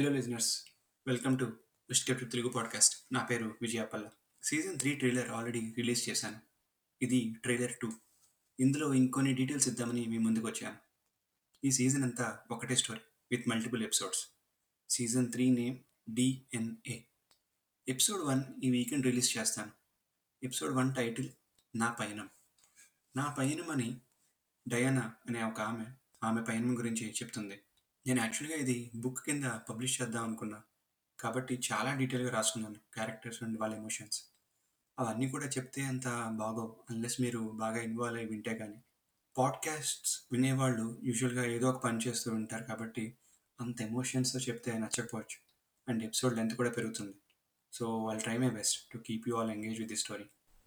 Hello 0.00 0.10
listeners 0.10 0.64
welcome 1.06 1.38
to 1.38 1.44
విస్కెప్ 1.88 2.32
Telugu 2.32 2.48
podcast 2.48 3.14
నా 3.14 3.24
పేరు 3.24 3.58
Vijayapalla 3.62 4.10
season 4.42 4.78
three 4.78 4.94
trailer 4.94 5.28
already 5.28 5.60
release 5.60 6.10
చేశాను. 6.10 6.40
ఇది 7.02 7.34
ట్రైలర్ 7.42 7.72
టూ 7.82 7.92
ఇందులో 8.60 8.94
ఇంకొన్ని 8.94 9.34
డీటెయిల్స్ 9.34 9.68
ఇద్దామని 9.68 10.06
మీ 10.06 10.18
ముందుకు 10.18 10.46
వచ్చాను. 10.46 10.76
ఈ 11.64 11.70
సీజన్ 11.70 12.02
అంతా 12.02 12.40
ఒకటే 12.50 12.74
story 12.74 13.00
with 13.30 13.48
multiple 13.48 13.82
episodes 13.82 14.28
season 14.90 15.32
three 15.32 15.50
name 15.50 15.78
DNA 16.14 17.00
episode 17.88 18.22
one 18.22 18.42
ఈ 18.64 18.70
వీకెండ్ 18.70 19.06
రిలీజ్ 19.06 19.38
చేస్తాను. 19.38 19.72
ఎపిసోడ్ 20.42 20.74
వన్ 20.74 20.94
టైటిల్ 20.94 21.30
నా 21.76 21.92
పయనం. 21.92 22.30
నా 23.16 23.34
పయనం 23.38 23.70
అని 23.70 24.00
డయానా 24.68 25.14
అనే 25.28 25.44
ఒక 25.44 25.60
ఆమె 25.60 25.84
ఆమె 26.24 26.42
పయనం 26.42 26.78
గురించి 26.78 27.10
చెప్తుంది. 27.10 27.60
నేను 28.06 28.20
యాక్చువల్గా 28.20 28.58
ఇది 28.58 28.90
బుక్ 28.94 29.24
కింద 29.24 29.44
పబ్లిష్ 29.44 30.02
చేద్దాం 30.02 30.24
అనుకున్నా. 30.24 30.62
కాబట్టి 31.20 31.60
చాలా 31.72 31.94
డీటెయిల్గా 31.94 32.34
రాసుకున్నాను 32.34 32.74
క్యారెక్టర్స్ 32.74 33.42
అండ్ 33.42 33.60
వాళ్ళ 33.60 33.74
ఎమోషన్స్. 33.74 34.24
అవన్నీ 34.98 35.30
కూడా 35.30 35.46
చెప్తే 35.46 35.82
అంత 35.82 36.04
బాగోవు 36.32 36.76
అన్లెస్ 36.90 37.20
మీరు 37.20 37.38
బాగా 37.54 37.82
ఇన్వాల్వ్ 37.82 38.18
అయ్యి 38.18 38.30
వింటే 38.30 38.54
కానీ 38.54 38.82
పాడ్కాస్ట్స్ 39.38 40.22
వినేవాళ్ళు 40.32 41.00
యూజువల్గా 41.04 41.44
ఏదో 41.44 41.70
ఒక 41.70 41.84
పని 41.84 41.98
చేస్తూ 42.08 42.34
ఉంటారు 42.34 42.64
కాబట్టి 42.64 43.16
అంత 43.60 43.82
ఎమోషన్స్తో 43.82 44.38
చెప్తే 44.38 44.78
నచ్చకపోవచ్చు. 44.78 45.38
అండ్ 45.88 46.04
ఎపిసోడ్ 46.04 46.36
లెంత్ 46.36 46.54
కూడా 46.54 46.70
పెరుగుతుంది. 46.70 47.14
సో 47.72 48.04
వాళ్ళు 48.04 48.22
try 48.22 48.38
my 48.38 48.50
best 48.50 48.92
to 48.92 48.98
keep 48.98 49.28
you 49.28 49.36
all 49.36 49.50
engage 49.50 49.78
with 49.78 49.88
the 49.88 49.96
story. 49.96 50.24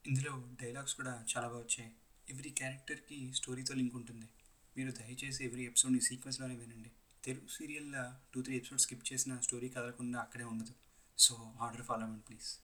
ఇందులో 0.08 0.50
డైలాగ్స్ 0.62 0.96
కూడా 0.96 1.26
చాలా 1.38 1.48
బాగా 1.48 1.60
వచ్చాయి. 1.60 1.92
ఎవ్రీ 2.30 2.50
క్యారెక్టర్కి 2.50 3.34
స్టోరీతో 3.34 3.74
లింక్ 3.74 3.96
ఉంటుంది. 3.96 4.30
మీరు 4.78 4.92
దయచేసి 4.92 5.46
ఎవ్రీ 5.46 5.66
ఎపిసోడ్ని 5.66 6.02
సీక్వెన్స్లోనే 6.02 6.56
వినండి. 6.56 6.92
తెలుగు 7.26 7.48
సీరియల్లో 7.48 8.14
టూ 8.34 8.42
త్రీ 8.42 8.56
ఎపిసోడ్ 8.56 8.82
స్కిప్ 8.82 9.14
చేసిన 9.14 9.40
స్టోరీ 9.40 9.70
కదలకుండా 9.70 10.20
అక్కడే 10.20 10.44
ఉండదు. 10.44 10.74
సో 11.18 11.54
ఆర్డర్ 11.62 11.82
ఫాలో 11.82 12.02
అవ్వండి 12.02 12.24
ప్లీజ్ 12.24 12.60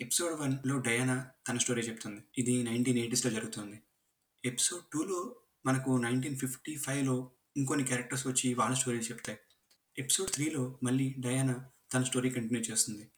ఎపిసోడ్ 0.00 0.40
వన్లో 0.40 0.78
డయానా 0.78 1.30
తన 1.48 1.58
స్టోరీ 1.58 1.82
చెప్తుంది. 1.82 2.22
ఇది 2.38 2.62
నైన్టీన్ 2.62 2.98
ఎయిటీస్లో 2.98 3.30
జరుగుతుంది. 3.30 3.80
ఎపిసోడ్ 4.44 4.82
టూలో 4.92 5.36
మనకు 5.66 5.90
నైన్టీన్ 5.90 6.36
ఫిఫ్టీ 6.36 6.76
ఫైవ్లో 6.76 7.30
ఇంకొన్ని 7.56 7.86
క్యారెక్టర్స్ 7.86 8.26
వచ్చి 8.26 8.54
వాళ్ళ 8.54 8.74
స్టోరీ 8.74 8.98
చెప్తాయి. 8.98 9.38
ఎపిసోడ్ 9.98 10.30
త్రీలో 10.30 10.78
మళ్ళీ 10.82 11.14
డయానా 11.18 11.68
తన 11.94 12.02
స్టోరీ 12.02 12.30
కంటిన్యూ 12.30 12.62
చేస్తుంది. 12.62 13.10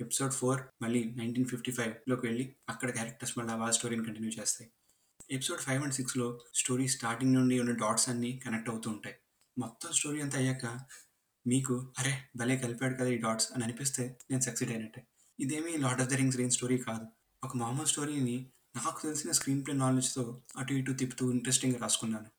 ఎపిసోడ్ 0.00 0.32
ఫోర్ 0.32 0.62
మళ్ళీ 0.82 1.04
నైన్టీన్ 1.04 1.46
ఫిఫ్టీ 1.46 1.72
ఫైవ్లోకి 1.72 2.26
వెళ్ళి 2.26 2.56
అక్కడ 2.68 2.90
క్యారెక్టర్స్ 2.90 3.38
మళ్ళీ 3.38 3.54
వాళ్ళ 3.54 3.72
స్టోరీని 3.72 4.04
కంటిన్యూ 4.04 4.30
చేస్తాయి. 4.30 4.70
ఎపిసోడ్ 5.30 5.60
ఫైవ్ 5.60 5.82
అండ్ 5.82 5.94
సిక్స్లో 5.94 6.40
స్టోరీ 6.54 6.88
స్టార్టింగ్ 6.88 7.34
నుండి 7.34 7.60
ఉన్న 7.60 7.70
డాట్స్ 7.70 8.08
అన్నీ 8.08 8.38
కనెక్ట్ 8.38 8.70
అవుతూ 8.70 8.90
ఉంటాయి. 8.90 9.16
మొత్తం 9.60 9.92
స్టోరీ 9.92 10.20
అంతా 10.20 10.38
అయ్యాక 10.38 10.66
మీకు 11.46 11.92
అరే 11.98 12.24
భలే 12.36 12.56
కలిపాడు 12.56 12.94
కదా 12.94 13.08
ఈ 13.08 13.16
డాట్స్ 13.16 13.52
అని 13.52 13.64
అనిపిస్తే 13.64 14.18
నేను 14.30 14.42
సక్సెడ్ 14.42 14.70
అయినట్టే. 14.70 15.06
ఇదేమీ 15.40 15.76
lord 15.76 16.02
of 16.02 16.10
the 16.10 16.14
rings 16.14 16.36
range 16.36 16.54
story 16.54 16.78
కాదు. 16.78 17.06
ఒక 17.44 17.56
మామూలు 17.56 17.86
స్టోరీని 17.86 18.50
నాకు 18.76 19.02
తెలిసిన 19.02 19.32
స్క్రీన్ 19.32 19.66
ప్లే 19.66 19.74
నాలెడ్జ్తో 19.74 20.42
అటు 20.56 20.72
ఇటు 20.72 20.92
తిప్పుతూ 20.92 21.30
ఇంట్రెస్టింగ్గా 21.30 21.78
రాసుకున్నాను. 21.80 22.30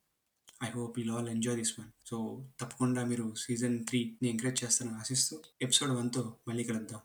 I 0.64 0.70
hope 0.70 1.00
you 1.00 1.14
all 1.14 1.30
enjoy 1.30 1.58
this 1.58 1.80
one 1.80 1.90
so 2.06 2.48
తప్పకుండా 2.60 3.06
మీరు 3.06 3.36
సీజన్ 3.36 3.86
త్రీని 3.86 4.30
ఎంకరేజ్ 4.30 4.64
చేస్తారని 4.64 4.96
ఆశిస్తూ 4.96 5.42
ఎపిసోడ్ 5.62 5.92
వన్తో 5.92 6.38
మళ్ళీ 6.48 6.64
కలుద్దాం. 6.64 7.02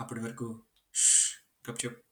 అప్పటి 0.00 0.20
వరకు 0.20 0.62
గప్ 1.70 1.84
చెప్. 1.84 2.03